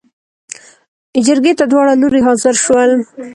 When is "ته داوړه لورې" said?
1.59-2.19